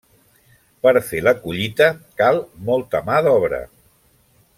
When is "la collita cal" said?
1.27-2.41